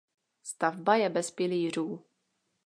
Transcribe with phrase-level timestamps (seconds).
[0.43, 2.03] Stavba je bez pilířů.